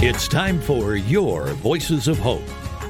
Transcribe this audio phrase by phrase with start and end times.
[0.00, 2.42] It's time for Your Voices of Hope,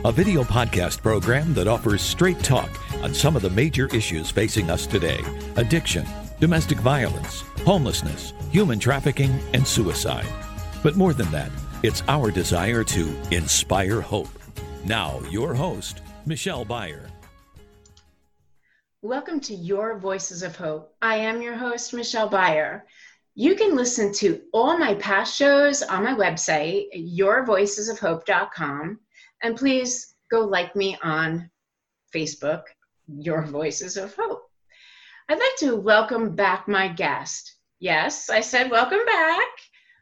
[0.07, 2.71] a video podcast program that offers straight talk
[3.03, 5.21] on some of the major issues facing us today
[5.57, 6.07] addiction,
[6.41, 10.29] domestic violence, homelessness, human trafficking, and suicide.
[10.83, 11.51] But more than that,
[11.83, 14.31] it's our desire to inspire hope.
[14.87, 17.09] Now, your host, Michelle Byer.
[19.01, 20.95] Welcome to Your Voices of Hope.
[21.01, 22.83] I am your host, Michelle Byer.
[23.35, 29.01] You can listen to all my past shows on my website, yourvoicesofhope.com.
[29.43, 31.51] And please go like me on
[32.15, 32.65] Facebook,
[33.07, 34.43] Your Voices of Hope.
[35.31, 37.55] I'd like to welcome back my guest.
[37.81, 39.49] Yes, I said welcome back.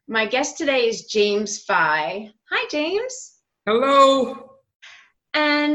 [0.09, 2.33] My guest today is James Fye.
[2.51, 3.35] Hi, James.
[3.65, 4.55] Hello.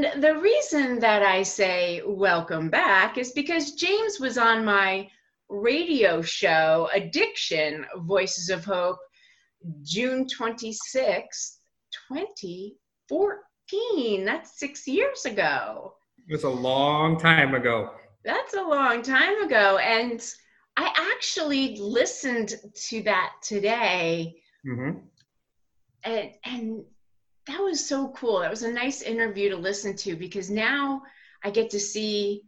[0.02, 5.08] And the reason that I say welcome back is because James was on my
[5.48, 8.98] radio show, Addiction Voices of Hope,
[9.84, 11.60] June 26th,
[12.08, 14.26] 2014.
[14.26, 15.94] That's six years ago.
[16.28, 17.92] It was a long time ago.
[18.26, 19.78] That's a long time ago.
[19.78, 20.20] And
[20.78, 22.56] I actually listened
[22.88, 24.42] to that today.
[24.66, 24.94] hmm
[26.04, 26.86] And, and
[27.52, 28.40] that was so cool.
[28.40, 31.02] That was a nice interview to listen to because now
[31.44, 32.44] I get to see,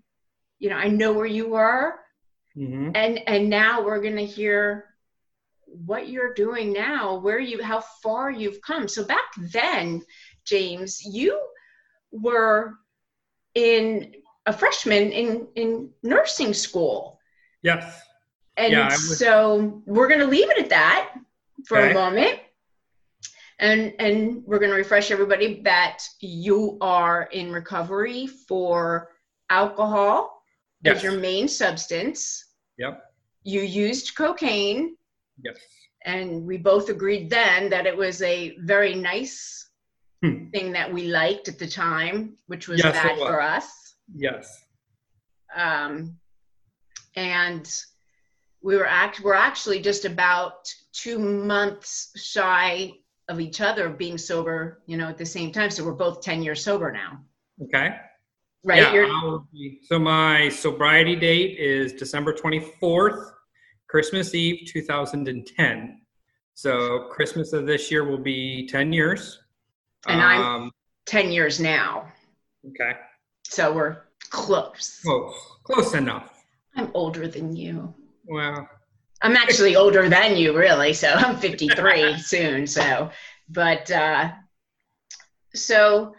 [0.59, 1.95] you know, I know where you were
[2.55, 4.85] hmm and and now we're going to hear
[5.65, 10.03] what you're doing now where you how far you've come so back then
[10.45, 11.39] james you
[12.11, 12.75] were
[13.55, 14.13] in
[14.45, 17.19] a freshman in in nursing school
[17.63, 17.99] Yes.
[18.55, 21.15] and Yeah, was- so we're going to leave it at that
[21.65, 21.89] for Okay.
[21.89, 22.39] a moment
[23.63, 29.09] and and we're going to refresh everybody that you are in recovery for
[29.49, 30.43] alcohol
[30.85, 32.45] as your main substance
[32.77, 33.01] Yep.
[33.43, 34.95] you used cocaine
[35.43, 35.57] Yes.
[36.05, 39.61] and we both agreed then that it was a very nice
[40.21, 40.49] Hmm.
[40.51, 43.27] thing that we liked at the time which was Yes, bad was.
[43.29, 43.67] for us
[44.15, 44.45] Yes.
[45.55, 46.17] um,
[47.15, 47.65] and
[48.61, 50.57] we were act we're actually just about
[50.93, 52.91] two months shy
[53.29, 56.43] of each other being sober you know at the same time so we're both 10
[56.43, 57.19] years sober now
[57.61, 57.95] Okay.
[58.63, 59.37] right Yeah,
[59.83, 63.31] so my sobriety date is December 24th,
[63.87, 66.01] Christmas Eve 2010.
[66.55, 69.39] So Christmas of this year will be 10 years.
[70.07, 70.71] And I'm- um,
[71.05, 72.11] 10 years now
[72.69, 72.93] okay.
[73.43, 73.97] so we're
[74.29, 75.35] close Close.
[75.65, 76.43] Close enough.
[76.77, 77.93] i'm older than you
[78.25, 78.67] Well,
[79.23, 80.93] I'm actually older than you, really.
[80.93, 82.67] So I'm 53 soon.
[82.67, 83.09] So,
[83.49, 84.31] but uh,
[85.55, 86.13] so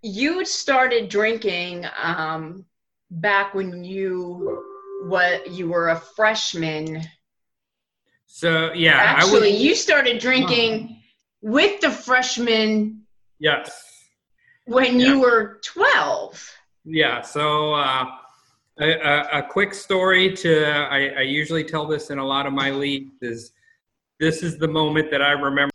[0.00, 2.64] you started drinking um,
[3.10, 4.64] back when you
[5.04, 7.02] what you were a freshman.
[8.26, 9.60] so yeah, actually, was.
[9.60, 11.02] you started drinking
[11.40, 13.02] with the freshmen
[13.40, 13.72] Yes.
[14.66, 16.56] when you were 12.
[16.84, 17.22] Yeah.
[17.22, 18.04] So uh,
[18.82, 22.52] a, a, a quick story to I, I usually tell this in a lot of
[22.52, 23.52] my leads is
[24.18, 25.70] this is the moment that I remember.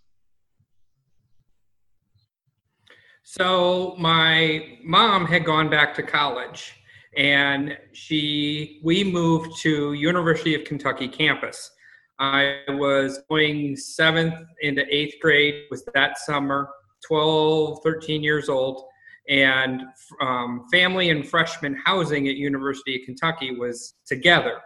[3.24, 6.74] So my mom had gone back to college
[7.16, 11.72] and she we moved to University of Kentucky campus.
[12.20, 16.70] I was going seventh into eighth grade was that summer,
[17.06, 18.86] 12, 13 years old
[19.30, 19.82] and
[20.22, 24.62] um, family and freshman housing at University of Kentucky was together.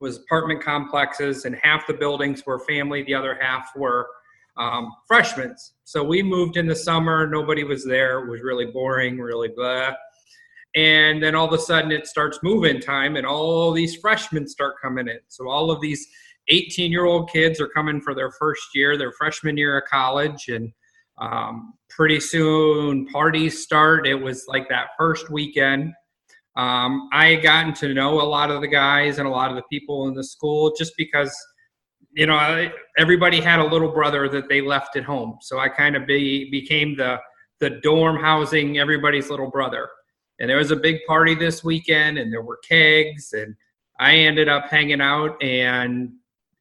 [0.00, 4.08] Was apartment complexes, and half the buildings were family, the other half were
[4.56, 5.54] um, freshmen.
[5.84, 7.26] So we moved in the summer.
[7.26, 8.24] Nobody was there.
[8.24, 9.92] It was really boring, really blah.
[10.74, 14.74] And then all of a sudden, it starts move-in time, and all these freshmen start
[14.82, 15.20] coming in.
[15.28, 16.06] So all of these
[16.50, 20.72] 18-year-old kids are coming for their first year, their freshman year of college, and
[21.18, 24.06] um, pretty soon parties start.
[24.06, 25.92] It was like that first weekend.
[26.56, 29.56] Um, I had gotten to know a lot of the guys and a lot of
[29.56, 31.34] the people in the school just because,
[32.14, 35.38] you know, everybody had a little brother that they left at home.
[35.40, 37.18] So I kind of be, became the
[37.62, 39.88] the dorm housing everybody's little brother.
[40.40, 43.54] And there was a big party this weekend, and there were kegs, and
[44.00, 46.10] I ended up hanging out and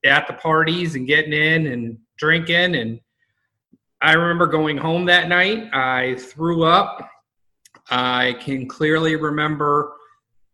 [0.05, 2.99] at the parties and getting in and drinking and
[4.01, 5.69] I remember going home that night.
[5.73, 7.07] I threw up.
[7.89, 9.93] I can clearly remember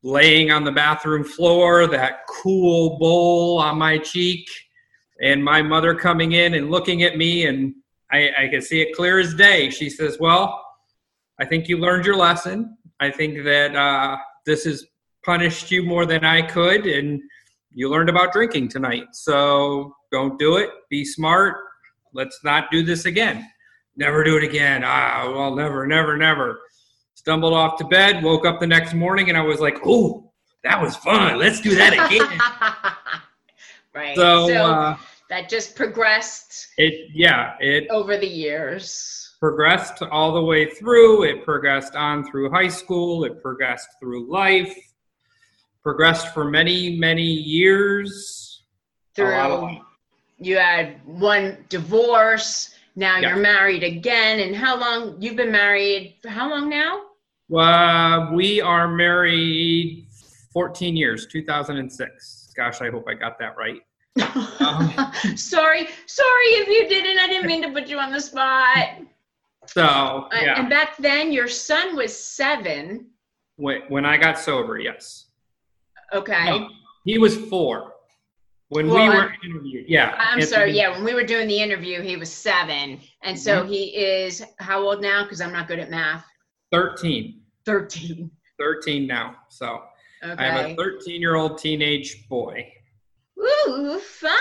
[0.03, 4.49] laying on the bathroom floor, that cool bowl on my cheek,
[5.21, 7.73] and my mother coming in and looking at me, and
[8.11, 9.69] I, I can see it clear as day.
[9.69, 10.63] She says, Well,
[11.39, 12.77] I think you learned your lesson.
[12.99, 14.85] I think that uh, this has
[15.25, 17.21] punished you more than I could, and
[17.73, 19.05] you learned about drinking tonight.
[19.13, 20.69] So don't do it.
[20.89, 21.57] Be smart.
[22.17, 23.47] Let's not do this again.
[23.95, 24.81] Never do it again.
[24.83, 26.59] Ah, well, never, never, never.
[27.13, 30.31] Stumbled off to bed, woke up the next morning, and I was like, oh,
[30.63, 31.37] that was fun.
[31.37, 32.39] Let's do that again.
[33.93, 34.15] right.
[34.15, 34.97] so, So, uh,
[35.29, 39.35] that just progressed it, yeah, it over the years.
[39.39, 41.23] progressed all the way through.
[41.23, 43.25] It progressed on through high school.
[43.25, 44.75] It progressed through life.
[45.83, 48.63] Progressed for many, many years.
[49.19, 49.86] A lot of Through.
[50.39, 52.73] You had one divorce.
[52.95, 53.29] Now Yeah.
[53.29, 54.39] you're married again.
[54.39, 55.21] And how long?
[55.21, 57.03] You've been married for how long now?
[57.55, 60.07] Uh, we are married
[60.53, 62.53] 14 years, 2006.
[62.55, 63.81] Gosh, I hope I got that right.
[64.59, 67.19] Um, sorry, sorry if you didn't.
[67.19, 68.97] I didn't mean to put you on the spot.
[69.67, 73.07] So, Uh, And back then, your son was seven.
[73.57, 75.25] when, when I got sober, yes.
[76.13, 76.45] Okay.
[76.45, 76.69] No,
[77.05, 77.93] he was four
[78.69, 79.85] when Well, we were I'm- interviewed.
[79.87, 80.15] Yeah.
[80.17, 80.71] I'm sorry.
[80.71, 83.71] Yeah, when we were doing the interview, he was seven, and so Mm-hmm.
[83.71, 85.23] he is how old now?
[85.23, 86.25] Because I'm not good at math.
[86.71, 87.41] 13.
[87.65, 88.29] Thirteen.
[88.59, 89.35] 13 now.
[89.49, 89.83] So
[90.23, 92.71] I have a 13 year old teenage boy.
[93.39, 94.31] Ooh, fun.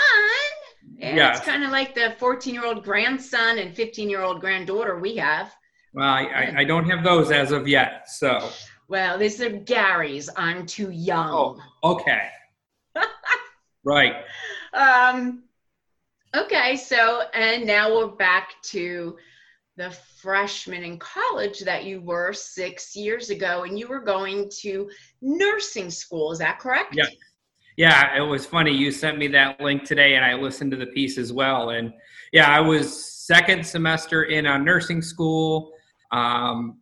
[0.97, 4.97] Yeah, it's kind of like the 14 year old grandson and 15 year old granddaughter
[4.99, 5.53] we have.
[5.93, 8.09] Well, I, I, I don't have those as of yet.
[8.09, 8.49] So,
[8.87, 10.29] Well, these are Gary's.
[10.35, 11.61] I'm too young.
[11.83, 12.29] oh, okay.
[13.87, 14.15] right.
[14.73, 15.43] Um,
[16.35, 19.17] okay, so and now we're back to
[19.77, 24.89] the freshman in college that you were six years ago, and you were going to
[25.21, 26.31] nursing school.
[26.31, 26.95] Is that correct?
[26.95, 27.05] Yeah.
[27.77, 28.71] Yeah, it was funny.
[28.71, 31.69] You sent me that link today, and I listened to the piece as well.
[31.69, 31.93] And
[32.33, 35.73] yeah, I was second semester in on nursing school.
[36.11, 36.79] Um,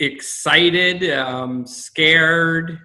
[0.00, 2.80] excited, um, scared,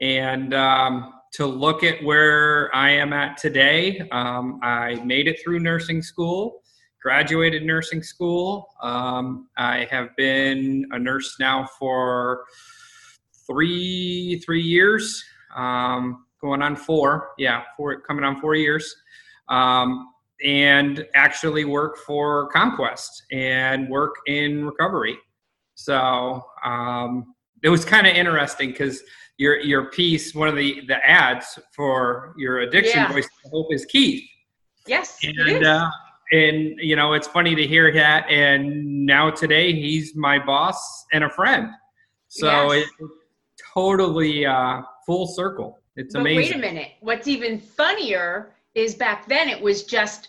[0.00, 4.00] and um, to look at where I am at today.
[4.12, 6.62] Um, I made it through nursing school,
[7.02, 8.68] graduated nursing school.
[8.82, 12.44] Um, I have been a nurse now for
[13.46, 15.24] three three years,
[15.56, 17.30] um, going on four.
[17.38, 18.94] Yeah, four coming on four years.
[19.48, 20.08] Um,
[20.44, 25.18] and actually work for CommQuest and work in recovery.
[25.74, 29.02] So um, it was kind of interesting because
[29.38, 33.12] your your piece, one of the the ads for your addiction Yeah.
[33.12, 34.22] voice of hope is Keith,
[34.86, 35.18] Yes.
[35.22, 35.88] and uh,
[36.32, 38.28] and you know it's funny to hear that.
[38.28, 41.70] And now today he's my boss and a friend.
[42.28, 42.88] So Yes.
[43.00, 43.08] it
[43.74, 45.78] totally uh, full circle.
[45.96, 46.36] It's but amazing.
[46.36, 46.90] wait a minute.
[47.00, 50.28] What's even funnier is back then it was just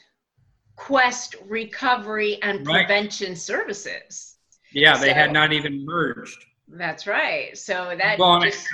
[0.75, 2.87] Quest recovery and Right.
[2.87, 4.37] prevention services.
[4.71, 6.45] Yeah, they had not even merged.
[6.71, 7.57] That's right.
[7.57, 8.67] So that Well, I just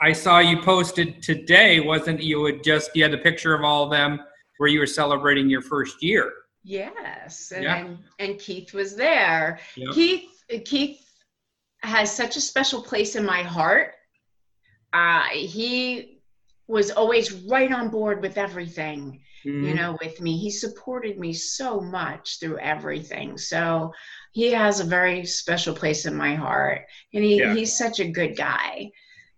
[0.00, 2.44] I saw you posted today, wasn't you?
[2.44, 4.20] Had just you had the picture of all of them
[4.58, 6.32] where you were celebrating your first year.
[6.64, 7.76] yes, and Yeah.
[7.76, 9.60] and, and Keith was there.
[9.76, 9.94] Yep.
[9.94, 11.04] Keith Keith
[11.82, 13.94] has such a special place in my heart.
[14.92, 16.20] Uh, he
[16.66, 19.20] was always right on board with everything.
[19.44, 19.76] You Mhm.
[19.76, 20.36] know, with me.
[20.38, 23.38] He supported me so much through everything.
[23.38, 23.92] So
[24.32, 26.82] he has a very special place in my heart,
[27.14, 27.54] and he, Yeah.
[27.54, 28.90] he's such a good guy.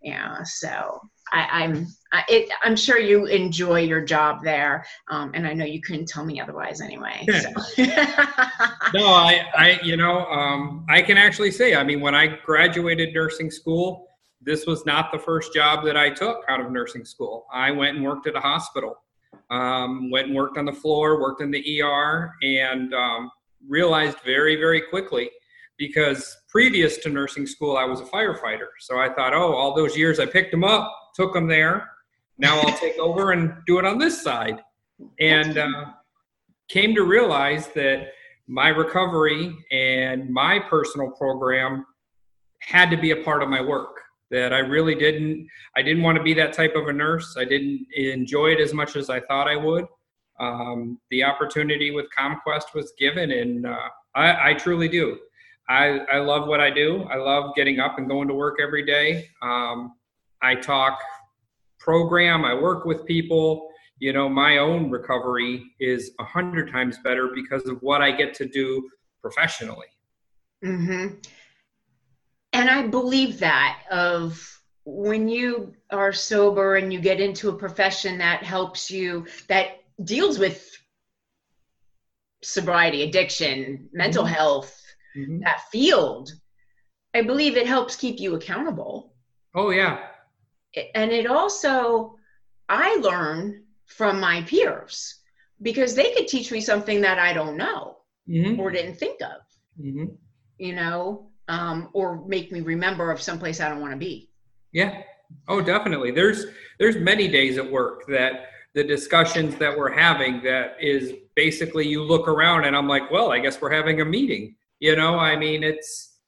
[0.02, 0.42] Yeah.
[0.44, 1.00] So
[1.32, 5.64] I, I'm I, it, I'm sure you enjoy your job there, um, and I know
[5.64, 7.24] you couldn't tell me otherwise anyway.
[7.26, 7.50] So.
[8.92, 13.14] No, I, I, you know, um, I can actually say, I mean, when I graduated
[13.14, 14.08] nursing school,
[14.40, 17.46] this was not the first job that I took out of nursing school.
[17.52, 18.96] I went and worked at a hospital,
[19.50, 23.30] um, went and worked on the floor, worked in the ER, and um,
[23.68, 25.30] realized very, very quickly
[25.76, 28.68] because previous to nursing school, I was a firefighter.
[28.80, 31.88] So I thought, oh, all those years I picked them up, took them there.
[32.38, 34.60] Now I'll take over and do it on this side.
[35.18, 35.86] And uh,
[36.68, 38.12] came to realize that
[38.46, 41.86] my recovery and my personal program
[42.60, 44.00] had to be a part of my work
[44.30, 45.46] that i really didn't
[45.76, 47.36] i didn't want to be that type of a nurse.
[47.38, 49.86] I didn't enjoy it as much as i thought i would.
[50.38, 55.18] Um, the opportunity with CommQuest was given and uh, I, I truly do.
[55.68, 57.02] I, I love what i do.
[57.04, 59.28] I love getting up and going to work every day.
[59.42, 59.94] Um,
[60.42, 60.98] i talk
[61.78, 63.68] program i work with people.
[63.98, 68.32] You know my own recovery is a hundred times better because of what i get
[68.34, 68.88] to do
[69.22, 69.88] professionally.
[70.64, 71.08] Hmm
[72.60, 78.18] And I believe that of when you are sober and you get into a profession
[78.18, 79.68] that helps you, that
[80.04, 80.76] deals with
[82.42, 84.36] sobriety, addiction, mental Mhm.
[84.36, 84.94] health,
[85.46, 86.32] that field,
[87.14, 89.14] I believe it helps keep you accountable.
[89.54, 90.10] Oh yeah.
[90.94, 92.16] And it also,
[92.68, 95.16] I learn from my peers
[95.62, 99.40] because they could teach me something that I don't know hmm or didn't think of,
[99.80, 100.10] hmm
[100.58, 104.30] you know, um, or make me remember of someplace I don't want to be.
[104.72, 105.02] Yeah.
[105.48, 106.12] Oh, definitely.
[106.12, 106.46] There's
[106.78, 112.04] there's many days at work that the discussions that we're having that is basically you
[112.04, 114.54] look around and I'm like, well, I guess we're having a meeting.
[114.78, 116.18] You know, I mean, it's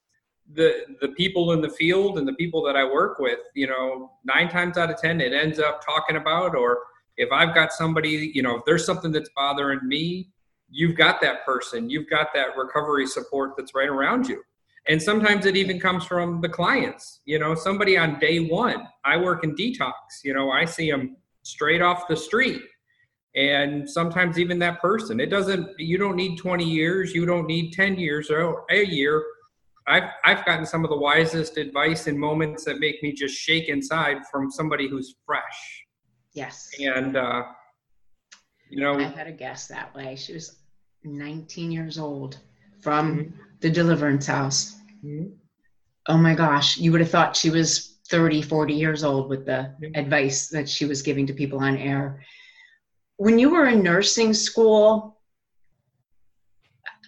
[0.53, 3.39] the the people in the field and the people that I work with.
[3.55, 6.81] You know, nine times out of ten, it ends up talking about or
[7.17, 10.31] if I've got somebody, you know, if there's something that's bothering me,
[10.69, 14.43] you've got that person, you've got that recovery support that's right around you.
[14.89, 17.21] And sometimes it even comes from the clients.
[17.25, 19.93] You know, somebody on day one, I work in detox,
[20.25, 22.63] you know, I see them straight off the street.
[23.35, 27.73] And sometimes even that person, it doesn't, you don't need 20 years, you don't need
[27.73, 29.25] 10 years or a year.
[29.87, 33.69] I've, I've gotten some of the wisest advice in moments that make me just shake
[33.69, 35.87] inside from somebody who's fresh.
[36.35, 36.71] Yes.
[36.81, 37.45] And, uh,
[38.69, 40.17] you know, I had a guest that way.
[40.17, 40.57] She was
[41.05, 42.39] 19 years old
[42.81, 43.33] from Mhm.
[43.63, 44.77] The Deliverance House.
[45.05, 45.33] Mhm.
[46.09, 49.75] Oh my gosh, you would have thought she was 30, 40 years old with the
[49.81, 49.91] Yeah.
[49.95, 52.23] advice that she was giving to people on air.
[53.17, 55.21] When you were in nursing school,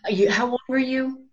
[0.09, 1.27] you, how old were you?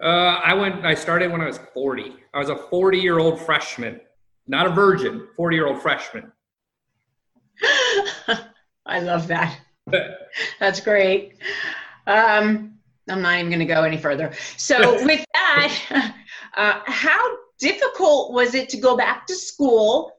[0.00, 0.84] Uh, I went.
[0.84, 2.14] I started when I was 40.
[2.32, 4.00] I was a 40 year old freshman,
[4.46, 5.28] not a virgin.
[5.36, 6.30] 40 year old freshman.
[8.86, 9.58] I love that.
[10.60, 11.38] That's great.
[12.06, 14.32] Um, I'm not even going to go any further.
[14.56, 16.14] So, with that,
[16.56, 20.12] uh, how difficult was it to go back to school?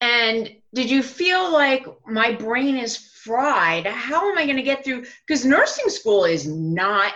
[0.00, 3.86] And did you feel like my brain is fried?
[3.86, 5.04] How am I going to get through?
[5.26, 7.14] Because nursing school is not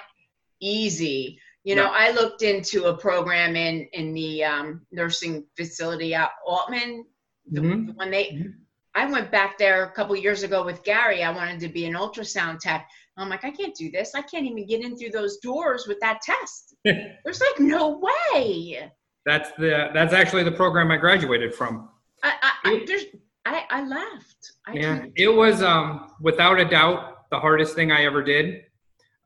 [0.61, 1.39] easy.
[1.65, 1.93] You know, No.
[1.93, 7.03] I looked into a program in in the um, nursing facility at Aultman.
[7.51, 7.87] The, Mhm.
[7.87, 8.55] the one they, Mhm.
[8.95, 11.23] I went back there a couple years ago with Gary.
[11.23, 12.89] I wanted to be an ultrasound tech.
[13.19, 14.15] I'm like, I can't do this.
[14.15, 16.75] I can't even get in through those doors with that test.
[16.85, 18.01] There's like no
[18.33, 18.91] way.
[19.27, 19.91] That's the.
[19.95, 21.89] That's actually the program I graduated from.
[22.23, 23.05] I I, I there's
[23.45, 24.53] I, I left.
[24.67, 25.13] I Yeah, can't.
[25.17, 28.63] it was um, without a doubt the hardest thing I ever did.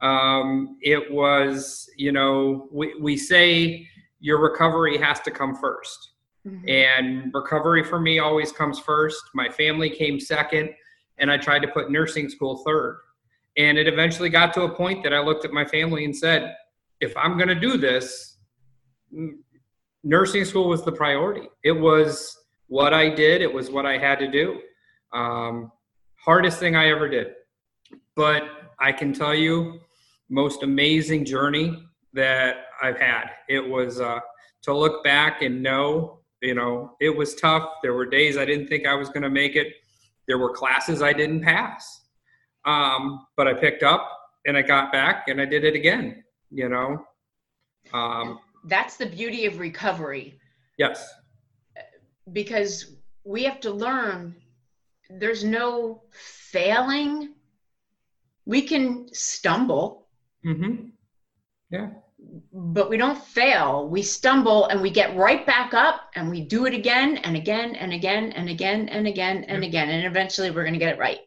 [0.02, 3.86] Um, it was, you know, we, we say
[4.20, 6.10] your recovery has to come first.
[6.46, 6.70] Mhm.
[6.70, 9.20] And recovery for me always comes first.
[9.34, 10.70] My family came second,
[11.18, 12.98] and I tried to put nursing school third.
[13.56, 16.54] And it eventually got to a point that I looked at my family and said,
[17.00, 18.36] if I'm going to do this,
[20.04, 21.48] nursing school was the priority.
[21.62, 22.36] It was
[22.68, 24.60] what I did, it was what I had to do.
[25.12, 25.70] Um,
[26.16, 27.28] hardest thing I ever did.
[28.14, 28.44] But
[28.80, 29.80] I can tell you,
[30.28, 31.82] most amazing journey
[32.12, 33.30] that I've had.
[33.48, 34.20] It was uh,
[34.62, 37.68] to look back and know, you know, it was tough.
[37.82, 39.68] There were days I didn't think I was going to make it.
[40.26, 42.05] There were classes I didn't pass.
[42.66, 44.10] Um, but I picked up
[44.46, 47.04] and I got back and I did it again, you know.
[47.92, 50.38] Um, That's the beauty of recovery
[50.76, 51.08] yes.
[52.32, 54.34] because we have to learn
[55.08, 57.34] there's no failing.
[58.44, 60.08] We can stumble,
[60.44, 60.86] Mm-hmm.
[61.70, 61.88] Yeah.
[62.52, 63.88] but we don't fail.
[63.88, 67.74] We stumble and we get right back up and we do it again and again
[67.76, 69.68] and again and again and again and Yeah.
[69.68, 69.88] again.
[69.90, 71.18] And eventually we're going to get it right.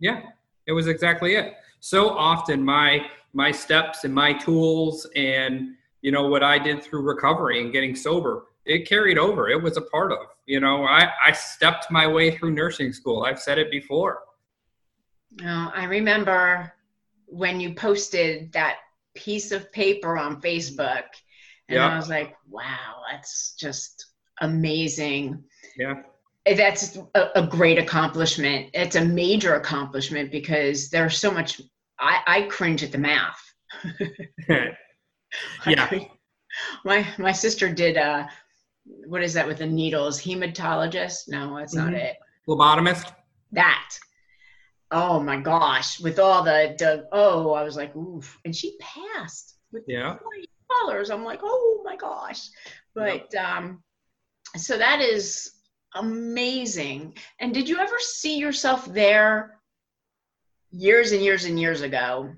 [0.00, 0.22] Yeah,
[0.66, 1.54] it was exactly it.
[1.80, 7.02] So often my my steps and my tools and you know what I did through
[7.02, 9.48] recovery and getting sober, it carried over.
[9.48, 10.26] It was a part of.
[10.46, 13.24] You know, I I stepped my way through nursing school.
[13.24, 14.20] I've said it before.
[15.42, 16.72] Oh, I remember
[17.26, 18.76] when you posted that
[19.14, 21.04] piece of paper on Facebook,
[21.68, 21.88] and Yeah.
[21.88, 24.06] I was like, wow, that's just
[24.40, 25.42] amazing.
[25.76, 26.02] Yeah.
[26.46, 28.70] That's a, a great accomplishment.
[28.74, 31.60] It's a major accomplishment because there's so much.
[31.98, 33.40] I, I cringe at the math.
[35.66, 35.90] Yeah.
[36.84, 38.26] My my sister did uh
[38.84, 40.20] what is that with the needles?
[40.22, 41.26] Hematologist?
[41.26, 41.96] No, that's not Mhm.
[41.96, 42.16] it.
[42.48, 43.10] Lobotomist.
[43.52, 43.98] that
[44.92, 49.56] oh my gosh with all the, the oh i was like oof and she passed
[49.72, 50.16] with Yeah.
[50.70, 52.48] dollars i'm like oh my gosh
[52.94, 53.82] but um
[54.56, 55.53] so that is
[55.94, 59.56] amazing and did you ever see yourself there
[60.70, 62.30] years and years and years ago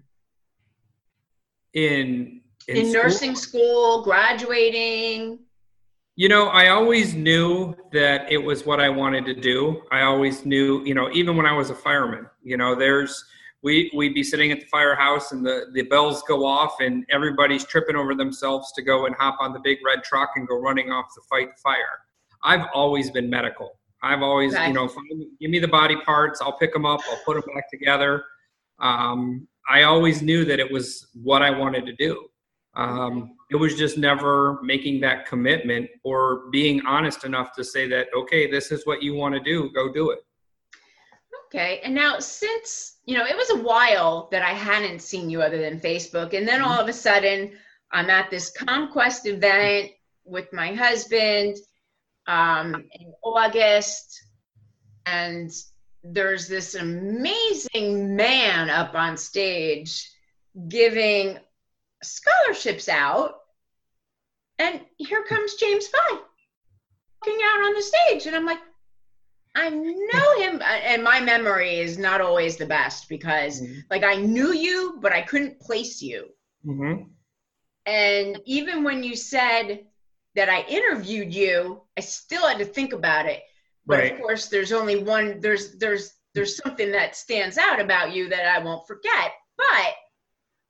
[1.75, 3.02] In in, in school?
[3.02, 5.38] nursing school graduating
[6.16, 9.82] You know, I always knew that it was what I wanted to do.
[9.92, 13.22] I always knew, you know, even when I was a fireman, you know, there's
[13.62, 17.64] we we'd be sitting at the firehouse and the the bells go off and everybody's
[17.66, 20.90] tripping over themselves to go and hop on the big red truck and go running
[20.90, 22.05] off to fight the fire.
[22.46, 23.78] I've always been medical.
[24.02, 24.68] I've always, Okay.
[24.68, 27.54] you know, find, give me the body parts, I'll pick them up, I'll put them
[27.54, 28.24] back together.
[28.78, 32.28] Um, I always knew that it was what I wanted to do.
[32.74, 38.06] Um, it was just never making that commitment or being honest enough to say that,
[38.16, 40.20] okay, this is what you want to do, go do it.
[41.46, 41.80] Okay.
[41.82, 45.58] And now, since, you know, it was a while that I hadn't seen you other
[45.58, 46.36] than Facebook.
[46.36, 47.52] And then all of a sudden,
[47.92, 49.92] I'm at this CommQuest event
[50.24, 51.56] with my husband
[52.26, 54.25] um, in August.
[55.06, 55.50] And
[56.02, 60.11] there's this amazing man up on stage
[60.68, 61.38] giving
[62.02, 63.35] scholarships out.
[64.59, 66.18] And here comes James Fye
[67.26, 68.26] walking out on the stage.
[68.26, 68.61] And I'm like,
[69.54, 74.52] I know him, and my memory is not always the best because, like, I knew
[74.52, 76.28] you, but I couldn't place you.
[76.66, 77.04] Mm-hmm.
[77.87, 79.85] And even when you said
[80.36, 83.42] that I interviewed you, I still had to think about it.
[83.86, 84.12] But Right.
[84.12, 85.40] of course, there's only one.
[85.40, 89.32] There's there's there's something that stands out about you that I won't forget.
[89.56, 89.94] But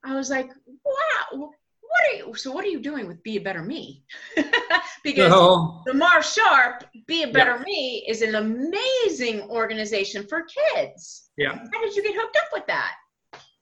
[0.04, 0.48] I was like,
[0.84, 2.34] wow, what are you?
[2.34, 4.04] So what are you doing with Be a Better Me?
[5.02, 10.44] because So, Lamar Sharp, Be a Better Me, is an amazing organization for
[10.74, 11.30] kids.
[11.36, 11.58] yeah.
[11.72, 12.92] How did you get hooked up with that?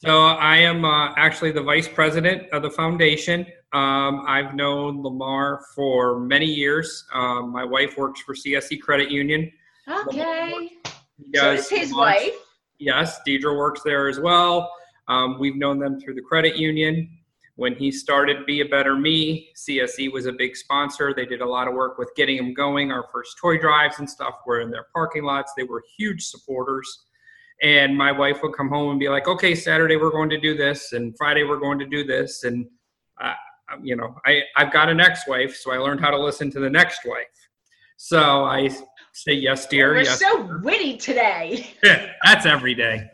[0.04, 3.46] So I am uh, actually the vice president of the foundation.
[3.74, 7.04] Um, I've known Lamar for many years.
[7.12, 9.50] Um, my wife works for CSE Credit Union.
[9.88, 10.70] Okay.
[11.18, 12.34] He So his launch- wife.
[12.78, 14.70] Yes, Deidre works there as well.
[15.08, 17.08] Um, we've known them through the credit union.
[17.56, 21.12] When he started Be a Better Me, CSE was a big sponsor.
[21.14, 22.90] They did a lot of work with getting him going.
[22.90, 25.52] Our first toy drives and stuff were in their parking lots.
[25.56, 27.04] They were huge supporters.
[27.62, 30.56] And my wife would come home and be like, okay, Saturday we're going to do
[30.56, 32.42] this, and Friday we're going to do this.
[32.44, 32.66] And,
[33.22, 33.34] uh,
[33.82, 36.60] you know, I, I've got an ex wife, so I learned how to listen to
[36.60, 37.26] the next wife.
[37.96, 38.68] So I
[39.12, 39.94] say, yes, dear.
[39.94, 41.74] We're yes, so witty today.
[42.24, 43.08] that's every day.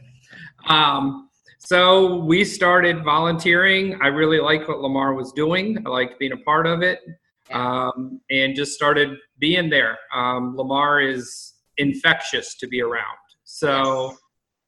[0.68, 3.99] Um, so we started volunteering.
[4.03, 5.79] I really liked what Lamar was doing.
[5.87, 7.01] I liked being a part of it,
[7.53, 9.99] um, and just started being there.
[10.14, 13.05] Um, Lamar is infectious to be around.
[13.44, 14.18] So Yes.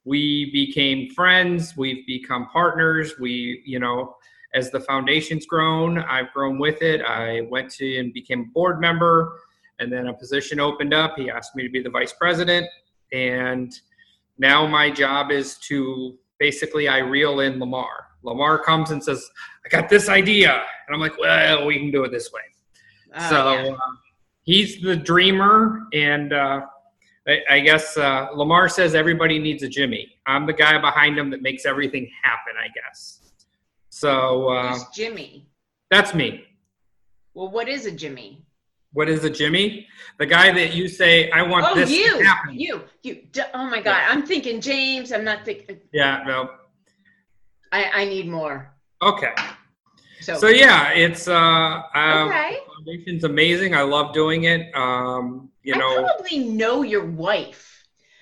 [0.05, 1.77] we became friends.
[1.77, 3.15] We've become partners.
[3.19, 4.15] We, you know,
[4.55, 7.01] as the foundation's grown, I've grown with it.
[7.03, 9.39] I went to and became a board member,
[9.79, 11.15] and then a position opened up.
[11.17, 12.67] He asked me to be the vice president,
[13.13, 13.73] and
[14.39, 18.09] now my job is to basically I reel in Lamar.
[18.23, 19.29] Lamar comes and says,
[19.65, 22.43] "I got this idea," and I'm like, "Well, we can do it this way."
[23.15, 23.71] Oh, so yeah.
[23.73, 23.77] uh,
[24.43, 26.61] he's the dreamer, and uh,
[27.27, 30.19] I, I guess uh, Lamar says everybody needs a Jimmy.
[30.27, 32.55] I'm the guy behind him that makes everything happen.
[32.63, 33.22] I guess.
[34.03, 35.47] So uh, Jimmy?
[35.91, 36.45] that's me.
[37.35, 38.43] Well, what is a Jimmy?
[38.95, 39.87] What is a Jimmy?
[40.19, 43.23] The guy that you say, "I want Oh, this you, to happen." Oh, you, you.
[43.53, 45.13] Oh my God, I'm thinking James.
[45.13, 45.79] I'm not thinking.
[45.93, 46.23] Yeah.
[46.27, 46.51] No.
[47.71, 48.73] I, I need more.
[49.03, 49.35] Okay.
[50.23, 52.59] So, So yeah, it's uh, um, okay.
[52.75, 53.75] foundation's amazing.
[53.75, 54.75] I love doing it.
[54.75, 56.03] Um, you I know.
[56.03, 57.69] probably know your wife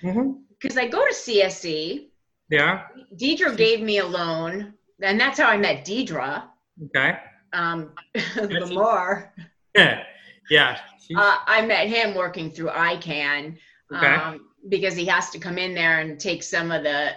[0.03, 0.31] Mm-hmm.
[0.59, 2.07] because I go to CSE.
[2.49, 2.87] Yeah.
[3.15, 6.43] Deidre gave me a loan, and that's how I met Deidre.
[6.85, 7.17] Okay.
[7.53, 7.93] Um,
[8.35, 9.33] Lamar.
[9.75, 10.03] Yeah.
[10.49, 10.77] Yeah.
[11.15, 13.57] Uh, I met him working through ICAN
[13.93, 14.07] Okay.
[14.07, 17.11] um, because he has to come in there and take some of the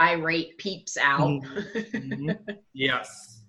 [0.00, 1.42] irate peeps out.
[1.62, 2.38] Mhm.
[2.72, 3.42] yes.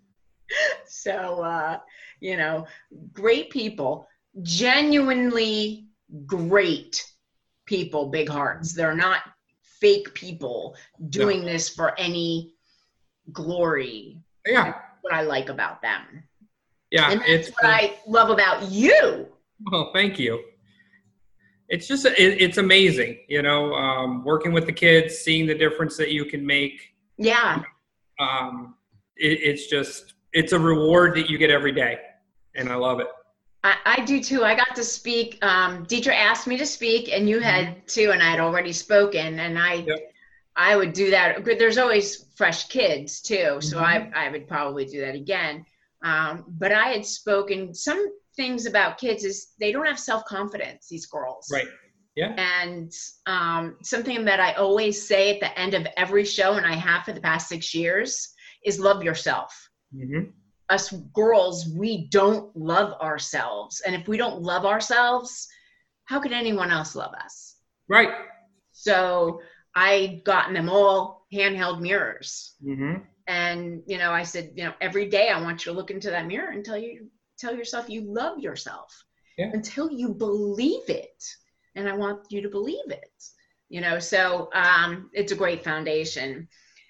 [0.87, 1.79] so, uh,
[2.19, 2.65] you know,
[3.13, 4.07] great people,
[4.41, 5.87] genuinely
[6.25, 7.05] great
[7.65, 8.73] people, big hearts.
[8.73, 9.21] They're not
[9.79, 10.75] fake people
[11.09, 12.55] doing this for any
[13.33, 14.17] glory.
[14.45, 14.73] Yeah.
[15.01, 16.23] What I like about them.
[16.91, 17.11] Yeah.
[17.11, 17.49] and that's It's.
[17.51, 19.27] what I love about you.
[19.71, 20.43] Well, thank you.
[21.67, 25.97] It's just it, it's amazing, you know, um, working with the kids, seeing the difference
[25.97, 26.95] that you can make.
[27.17, 27.61] Yeah.
[28.19, 28.75] Um,
[29.17, 31.99] it, it's just it's a reward that you get every day,
[32.55, 33.07] and I love it.
[33.63, 34.43] I, I do too.
[34.43, 35.37] I got to speak.
[35.43, 39.39] Um, Deidre asked me to speak, and you had too, and I had already spoken.
[39.39, 39.99] And I, Yep.
[40.55, 41.43] I would do that.
[41.43, 44.13] But There's always fresh kids too, so Mhm.
[44.13, 45.65] I, I would probably do that again.
[46.03, 50.87] Um, but I had spoken some things about kids is they don't have self confidence.
[50.87, 51.67] These girls, Right.
[52.15, 52.33] Yeah.
[52.37, 52.91] And
[53.25, 57.03] um, something that I always say at the end of every show, and I have
[57.05, 58.33] for the past six years,
[58.65, 60.29] is love yourself hmm
[60.69, 63.81] us girls, we don't love ourselves.
[63.81, 65.47] And if we don't love ourselves,
[66.05, 67.55] how could anyone else love us?
[67.87, 68.09] Right.
[68.71, 69.41] So
[69.79, 72.55] I gotten them all handheld mirrors.
[72.61, 75.89] hmm And you know, I said, you know, every day I want you to look
[75.91, 78.89] into that mirror and tell you tell yourself you love yourself
[79.37, 79.51] Yeah.
[79.53, 81.19] until you believe it.
[81.75, 83.17] And I want you to believe it.
[83.69, 86.47] You know, so um, it's a great foundation.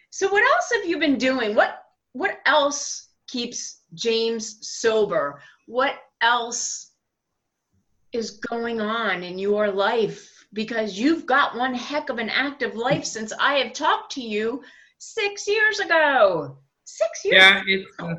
[0.10, 1.54] So what else have you been doing?
[1.54, 1.72] What
[2.14, 5.42] what else keeps James sober?
[5.68, 6.90] What else
[8.12, 10.39] is going on in your life?
[10.54, 14.64] Because you've got one heck of an active life since I have talked to you
[14.98, 16.58] six years ago.
[16.86, 17.38] Six years.
[17.38, 18.16] Yeah, it's uh,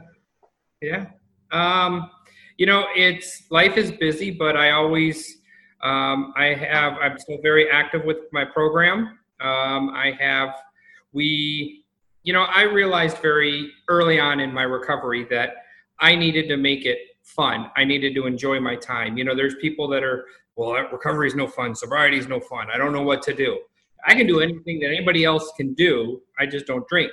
[0.80, 1.06] yeah.
[1.50, 2.10] Um,
[2.56, 5.38] you know, it's life is busy, but I always
[5.82, 9.18] um, I have I'm still very active with my program.
[9.40, 10.50] Um, I have
[11.12, 11.84] we
[12.22, 15.54] you know I realized very early on in my recovery that
[16.00, 17.70] I needed to make it fun.
[17.76, 19.16] I needed to enjoy my time.
[19.16, 20.26] You know, there's people that are
[20.60, 22.66] well, recovery is no fun, sobriety is no fun.
[22.72, 23.60] I don't know what to do.
[24.06, 26.22] I can do anything that anybody else can do.
[26.38, 27.10] I just don't drink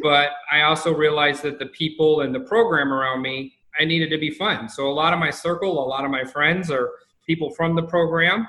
[0.00, 4.18] but I also realized that the people and the program around me, I needed to
[4.18, 4.68] be fun.
[4.68, 6.90] So a lot of my circle, a lot of my friends are
[7.26, 8.48] people from the program.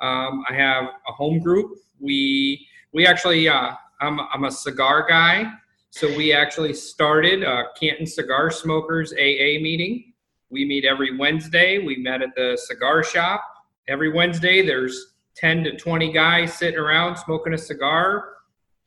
[0.00, 1.72] Um, I have a home group.
[2.00, 5.50] We we actually uh, I'm I'm a cigar guy,
[5.90, 10.12] so we actually started a Canton Cigar Smokers AA meeting.
[10.50, 11.78] We meet every Wednesday.
[11.78, 13.42] We met at the cigar shop
[13.88, 14.64] every Wednesday.
[14.64, 18.34] There's 10 to 20 guys sitting around smoking a cigar,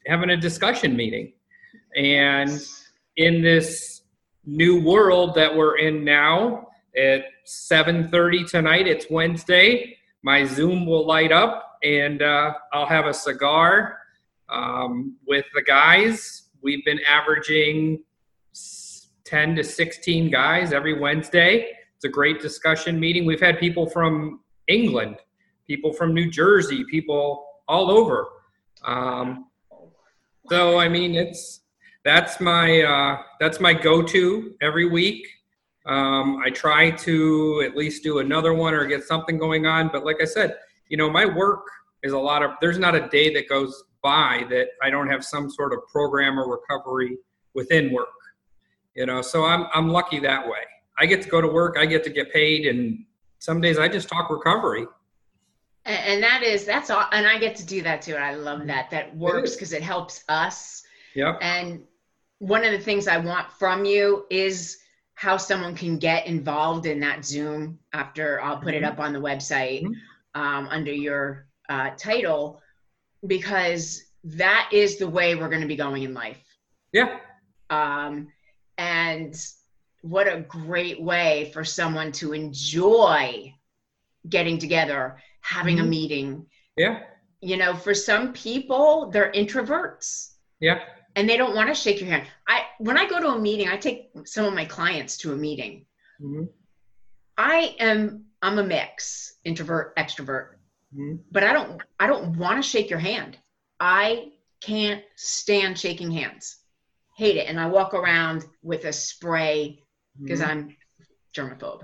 [0.08, 1.34] having a discussion meeting.
[1.96, 2.62] And
[3.18, 4.04] in this
[4.46, 9.98] new world that we're in now, at 7:30 tonight, it's Wednesday.
[10.24, 13.98] My Zoom will light up, and uh, I'll have a cigar
[14.50, 16.50] um, with the guys.
[16.62, 18.04] We've been averaging
[19.24, 21.72] 10 to 16 guys every Wednesday.
[21.96, 23.26] It's a great discussion meeting.
[23.26, 24.41] We've had people from
[24.72, 25.18] England,
[25.68, 28.28] people from New Jersey, people all over.
[28.84, 29.48] Um,
[30.50, 31.62] so I mean, it's
[32.04, 35.28] that's my uh, that's my go-to every week.
[35.86, 39.90] Um, I try to at least do another one or get something going on.
[39.92, 40.56] But like I said,
[40.90, 41.66] you know, my work
[42.04, 42.52] is a lot of.
[42.62, 46.40] There's not a day that goes by that I don't have some sort of program
[46.40, 47.18] or recovery
[47.54, 48.10] within work.
[48.96, 50.64] You know, so I'm I'm lucky that way.
[51.00, 51.78] I get to go to work.
[51.80, 53.06] I get to get paid, and
[53.42, 54.86] some days I just talk recovery.
[55.86, 57.06] And, and that is that's all.
[57.12, 58.14] And I get to do that too.
[58.14, 58.92] And I love that.
[58.92, 60.84] That works because it helps us.
[61.16, 61.40] Yep.
[61.42, 61.82] And
[62.38, 64.78] one of the things I want from you is
[65.16, 68.88] how someone can get involved in that Zoom after I'll put it Mhm.
[68.90, 69.94] up on the website Mhm.
[70.36, 72.62] um, under your uh, title,
[73.26, 76.44] because that is the way we're going to be going in life.
[76.92, 77.18] Yeah.
[77.70, 78.28] Um,
[78.78, 79.34] and
[80.02, 83.54] what a great way for someone to enjoy
[84.28, 85.90] getting together, having a Mhm.
[85.90, 86.48] meeting.
[86.78, 87.04] Yeah.
[87.42, 90.84] You know, for some people, they're introverts Yeah.
[91.16, 92.28] and they don't want to shake your hand.
[92.48, 95.36] I when I go to a meeting, I take some of my clients to a
[95.36, 95.86] meeting.
[96.20, 96.46] hmm
[97.38, 100.56] I am I'm a mix, introvert, extrovert,
[100.94, 103.38] hmm but I don't I don't want to shake your hand.
[103.80, 106.58] I can't stand shaking hands.
[107.18, 107.48] Hate it.
[107.48, 109.84] And I walk around with a spray
[110.20, 110.76] because I'm
[111.36, 111.84] germaphobe.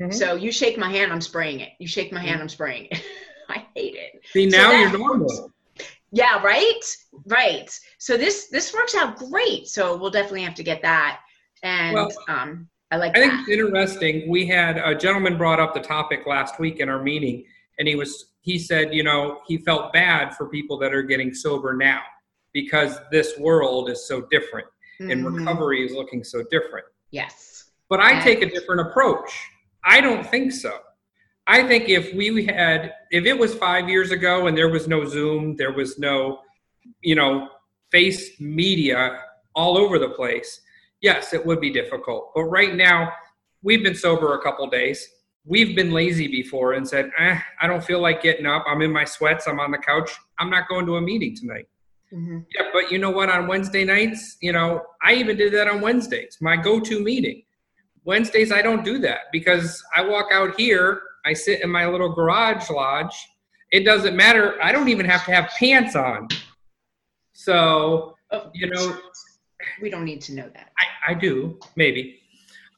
[0.00, 0.12] Mhm.
[0.12, 1.70] So you shake my hand, I'm spraying it.
[1.78, 3.02] You shake my hand, I'm spraying it.
[3.48, 4.20] I hate it.
[4.32, 5.26] See, now that you're normal.
[5.26, 5.86] works.
[6.12, 6.80] Yeah, right?
[7.26, 7.68] Right.
[7.98, 9.66] So this this works out great.
[9.66, 11.20] So we'll definitely have to get that.
[11.62, 14.28] And Well, um I like I think it's interesting.
[14.30, 17.44] We had a gentleman brought up the topic last week in our meeting,
[17.78, 21.34] and he was he said, you know, he felt bad for people that are getting
[21.34, 22.00] sober now
[22.52, 24.66] because this world is so different
[25.00, 25.38] and Mhm.
[25.38, 26.84] recovery is looking so different.
[27.10, 27.63] Yes.
[27.94, 29.30] But I take a different approach.
[29.84, 30.78] I don't think so.
[31.46, 35.04] I think if we had, if it was five years ago and there was no
[35.04, 36.40] Zoom, there was no,
[37.02, 37.50] you know,
[37.92, 39.20] face media
[39.54, 40.60] all over the place,
[41.02, 42.32] yes, it would be difficult.
[42.34, 43.12] But right now,
[43.62, 45.08] we've been sober a couple days.
[45.44, 48.64] We've been lazy before and said, eh, I don't feel like getting up.
[48.66, 49.46] I'm in my sweats.
[49.46, 50.10] I'm on the couch.
[50.40, 51.68] I'm not going to a meeting tonight.
[52.12, 52.44] Mhm.
[52.56, 53.30] Yeah, but you know what?
[53.30, 56.38] On Wednesday nights, you know, I even did that on Wednesdays.
[56.40, 57.44] My go-to meeting.
[58.04, 61.02] Wednesdays, I don't do that because I walk out here.
[61.24, 63.14] I sit in my little garage lodge.
[63.72, 64.62] It doesn't matter.
[64.62, 66.28] I don't even have to have pants on.
[67.32, 68.98] So Oh, you know,
[69.80, 70.72] we don't need to know that.
[70.78, 72.20] I, I do maybe,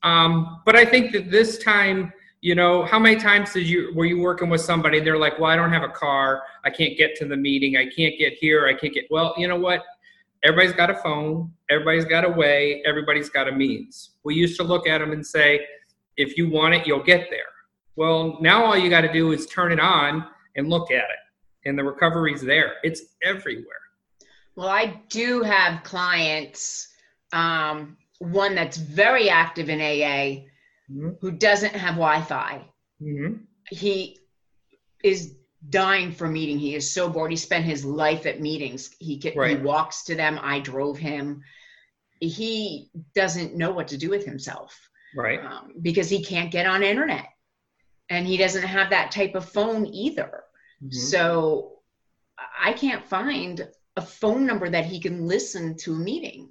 [0.02, 2.12] um, but I think that this time,
[2.42, 5.00] you know, how many times did you were you working with somebody?
[5.00, 6.42] They're like, "Well, I don't have a car.
[6.64, 7.76] I can't get to the meeting.
[7.78, 8.66] I can't get here.
[8.66, 9.82] I can't get." Well, you know what?
[10.44, 11.52] Everybody's got a phone.
[11.70, 12.82] Everybody's got a way.
[12.86, 14.12] Everybody's got a means.
[14.24, 15.66] We used to look at them and say,
[16.16, 17.50] "If you want it, you'll get there."
[17.96, 21.18] Well, now all you got to do is turn it on and look at it.
[21.64, 22.74] and the recovery's there.
[22.84, 23.82] It's everywhere.
[24.54, 26.94] Well, I do have clients,
[27.32, 30.46] um, one that's very active in AA
[30.88, 31.18] Mhm.
[31.20, 32.64] who doesn't have Wi Fi.
[33.02, 33.46] Mhm.
[33.68, 34.20] He
[35.02, 35.34] is
[35.70, 36.58] dying for a meeting.
[36.58, 37.30] He is so bored.
[37.30, 38.90] He spent his life at meetings.
[38.98, 40.38] He, can, he walks to them.
[40.42, 41.42] I drove him.
[42.20, 44.78] He doesn't know what to do with himself.
[45.16, 45.40] Right.
[45.42, 47.26] um, because he can't get on internet
[48.10, 50.42] and he doesn't have that type of phone either
[50.84, 50.92] Mhm.
[50.92, 51.78] so
[52.60, 56.50] i can't find a phone number that he can listen to a meeting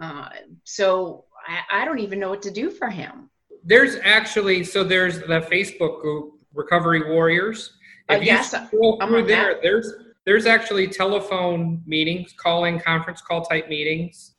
[0.00, 0.28] uh,
[0.64, 3.30] so I, I don't even know what to do for him
[3.64, 7.78] There's actually so there's the Facebook group Recovery Warriors.
[8.08, 9.62] Uh, If you yes, scroll through there, that.
[9.62, 9.92] there's
[10.24, 14.34] there's actually telephone meetings, calling conference call type meetings.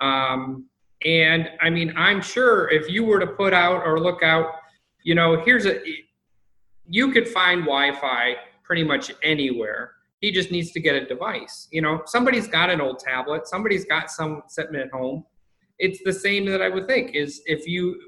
[0.00, 0.66] Um,
[1.04, 4.46] and I mean, I'm sure if you were to put out or look out,
[5.04, 5.80] you know, here's a
[6.90, 9.92] you could find Wi-Fi pretty much anywhere.
[10.20, 11.68] He just needs to get a device.
[11.70, 15.24] You know, somebody's got an old tablet, somebody's got some sitting at home.
[15.78, 18.00] It's the same that I would think is if you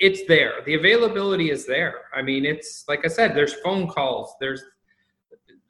[0.00, 0.52] it's there.
[0.64, 1.94] The availability is there.
[2.14, 4.62] I mean, it's like I said, there's phone calls, there's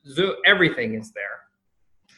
[0.06, 1.24] Zoom, everything is there.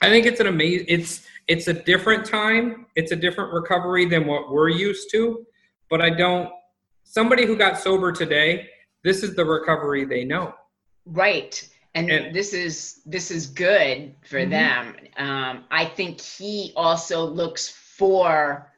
[0.03, 2.87] I think it's an amazing it's it's a different time.
[2.97, 5.45] It's a different recovery than what we're used to,
[5.89, 6.51] but I don't
[7.05, 8.69] somebody who got sober today,
[9.03, 10.55] this is the recovery they know.
[11.07, 14.51] right and, And- this is this is good for Mhm.
[14.51, 17.69] them um, i think he also looks
[17.99, 18.71] for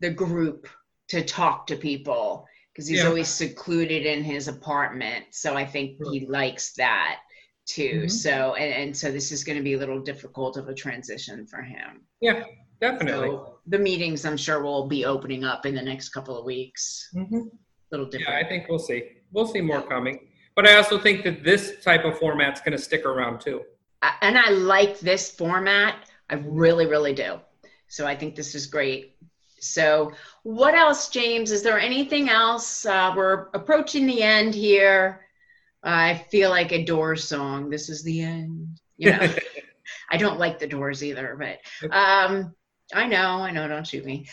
[0.00, 0.66] the group
[1.08, 3.08] to talk to people because he's Yeah.
[3.08, 7.20] always secluded in his apartment so i think he likes that
[7.66, 8.10] too Mhm.
[8.10, 11.46] so and, and so this is going to be a little difficult of a transition
[11.46, 12.44] for him Yeah,
[12.80, 13.28] definitely.
[13.28, 17.08] so the meetings i'm sure will be opening up in the next couple of weeks
[17.14, 17.50] Mhm.
[17.90, 19.00] little Yeah, I think we'll see.
[19.32, 20.28] We'll see more coming.
[20.56, 23.62] But I also think that this type of format's going to stick around too.
[24.22, 26.08] And I like this format.
[26.30, 27.40] I really, really do.
[27.88, 29.16] So I think this is great.
[29.66, 31.50] So, what else, James?
[31.50, 32.86] Is there anything else?
[32.86, 35.26] Uh, we're approaching the end here.
[35.82, 37.70] I feel like a Doors song.
[37.70, 38.78] This is the end.
[38.96, 39.34] You know,
[40.10, 42.54] I don't like the Doors either, but um,
[42.94, 43.68] I know, I know.
[43.68, 44.26] Don't shoot me.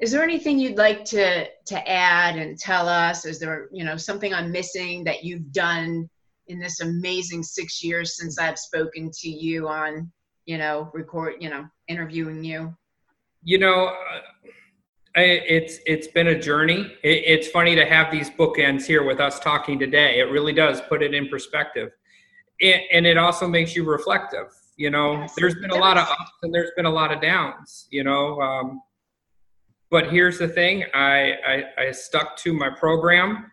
[0.00, 3.24] Is there anything you'd like to to add and tell us?
[3.24, 6.08] Is there, you know, something I'm missing that you've done
[6.46, 10.10] in this amazing six years since I've spoken to you on,
[10.46, 12.74] you know, record, you know, interviewing you?
[13.42, 13.94] You know
[15.16, 16.92] it's it's been a journey.
[17.02, 20.20] It's funny to have these bookends here with us talking today.
[20.20, 21.90] It really does put it in perspective.
[22.62, 25.20] And it also makes you reflective you know?
[25.20, 28.02] Yes, there's been a lot of ups and there's been a lot of downs you
[28.02, 28.80] know um,
[29.90, 30.84] but here's the thing.
[30.94, 33.50] I, I i stuck to my program.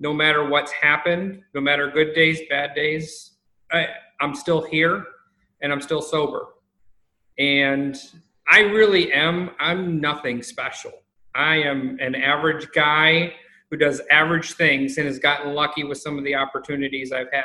[0.00, 3.36] No matter what's happened no matter good days bad days
[3.70, 3.86] i
[4.20, 5.04] i'm still here
[5.62, 6.48] and i'm still sober.
[7.38, 7.96] And
[8.48, 9.50] I really am.
[9.58, 10.92] I'm nothing special.
[11.34, 13.34] I am an average guy
[13.70, 17.44] who does average things and has gotten lucky with some of the opportunities I've had.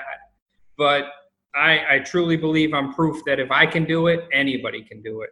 [0.77, 1.05] But
[1.55, 5.21] I, I truly believe I'm proof that if I can do it, anybody can do
[5.21, 5.31] it.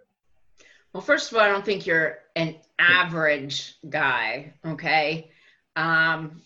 [0.93, 5.30] Well, first of all, I don't think you're an average guy, okay?
[5.75, 6.41] Um,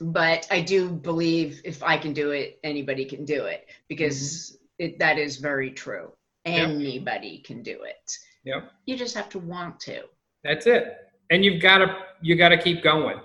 [0.00, 4.98] but I do believe if I can do it, anybody can do it because it,
[5.00, 6.12] that is very true.
[6.52, 6.68] Yep.
[6.68, 8.16] Anybody can do it.
[8.44, 8.70] Yep.
[8.86, 10.02] You just have to want to
[10.44, 10.96] That's it.
[11.30, 13.20] And you've got to you got to keep going.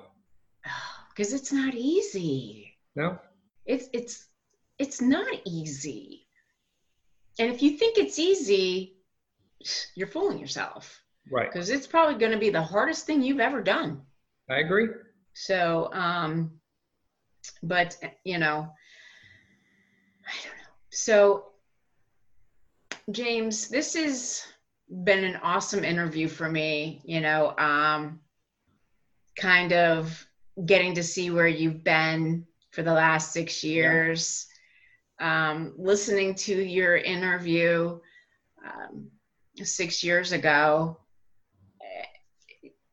[1.09, 2.75] because it's not easy.
[2.95, 3.17] No?
[3.65, 4.27] It's it's
[4.79, 6.27] it's not easy.
[7.39, 8.97] And if you think it's easy,
[9.95, 10.99] you're fooling yourself
[11.31, 11.49] Right.
[11.51, 14.01] because it's probably going to be the hardest thing you've ever done.
[14.49, 14.89] I agree.
[15.33, 16.51] So, um,
[17.63, 18.67] but you know,
[20.27, 20.73] I don't know.
[20.91, 21.45] So,
[23.11, 24.43] James, this has
[25.03, 27.01] been an awesome interview for me.
[27.03, 28.19] You know, um,
[29.37, 30.25] kind of
[30.65, 34.47] getting to see where you've been for the last six years.
[35.19, 37.99] Um, listening to your interview
[38.65, 39.09] um,
[39.63, 40.97] six years ago,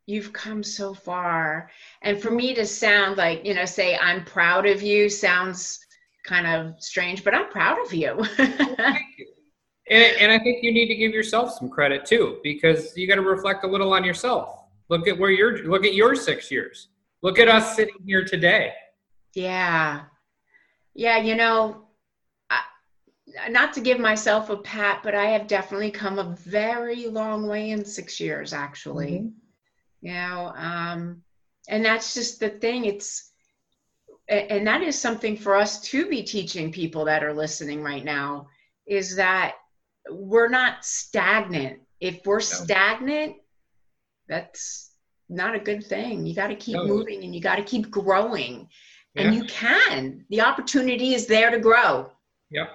[0.06, 1.70] you've come so far.
[2.02, 5.78] And for me to sound like, you know, say, I'm proud of you sounds
[6.26, 8.22] kind of strange, but I'm proud of you.
[9.90, 13.16] And, and I think you need to give yourself some credit too, because you got
[13.16, 14.64] to reflect a little on yourself.
[14.88, 15.64] Look at where you're.
[15.68, 16.88] Look at your six years.
[17.22, 18.72] Look at us sitting here today.
[19.34, 20.02] yeah.
[20.94, 21.86] Yeah, you know,
[22.50, 22.62] I,
[23.48, 27.70] not to give myself a pat, but I have definitely come a very long way
[27.70, 29.30] in six years, actually.
[30.02, 31.22] you know um
[31.68, 33.32] and that's just the thing it's
[34.28, 38.46] and that is something for us to be teaching people that are listening right now
[38.86, 39.56] is that
[40.08, 41.80] we're not stagnant.
[42.00, 43.36] If we're stagnant,
[44.28, 44.92] that's
[45.28, 46.26] not a good thing.
[46.26, 46.86] You got to keep No.
[46.86, 48.68] moving and you got to keep growing.
[49.16, 50.24] And you can.
[50.30, 52.10] The opportunity is there to grow.
[52.52, 52.70] Yep.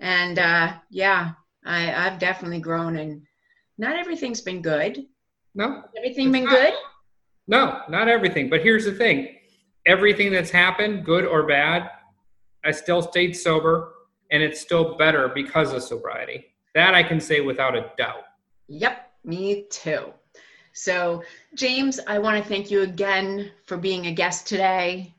[0.00, 1.32] And uh, yeah,
[1.64, 3.22] I, I've definitely grown, and
[3.78, 5.04] not everything's been good.
[5.54, 6.50] No, Everything been not.
[6.50, 6.72] good?
[7.46, 8.48] no, not everything.
[8.48, 9.36] But here's the thing
[9.86, 11.90] everything that's happened, good or bad,
[12.64, 13.91] I still stayed sober
[14.32, 16.46] and it's still better because of sobriety.
[16.74, 18.24] That I can say without a doubt.
[18.68, 20.06] Yep, me too.
[20.72, 21.22] So,
[21.54, 25.14] James, I want to thank you again for being a guest today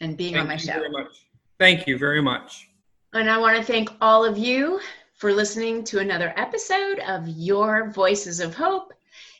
[0.00, 0.72] and being on Thank my you show.
[0.72, 1.12] very much.
[1.60, 2.70] Thank you very much.
[3.12, 4.80] And I want to thank all of you
[5.12, 8.94] for listening to another episode of Your Voices of Hope.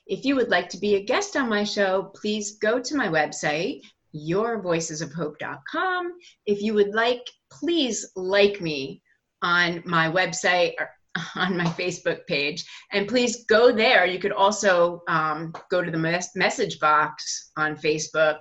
[0.07, 3.09] If you would like to be a guest on my show, please go to my
[3.09, 3.81] website,
[4.15, 6.13] yourvoicesofhope.com.
[6.45, 9.01] If you would like, please like me
[9.45, 10.91] on my website or
[11.37, 12.65] on my Facebook page.
[12.93, 14.05] And please go there.
[14.05, 18.39] You could also um, go to the mes- message box on Facebook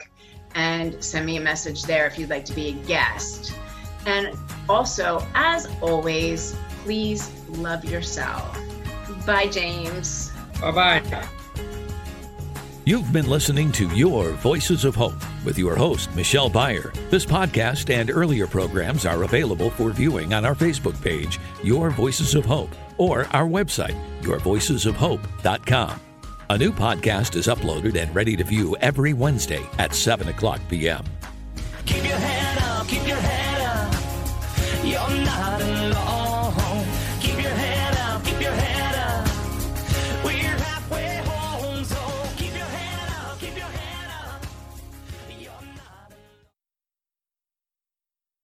[0.55, 3.53] and send me a message there if you'd like to be a guest.
[4.05, 4.35] And
[4.67, 8.57] also, as always, please love yourself.
[9.25, 10.31] Bye, James.
[10.59, 11.27] Bye bye.
[12.85, 15.15] You've been listening to Your Voices of Hope
[15.45, 16.93] with your host, Michelle Byer.
[17.09, 22.35] This podcast and earlier programs are available for viewing on our Facebook page, Your Voices
[22.35, 26.01] of Hope, or our website, yourvoicesofhope.com.
[26.49, 31.05] A new podcast is uploaded and ready to view every Wednesday at 7 o'clock p.m.
[31.85, 33.32] Keep your head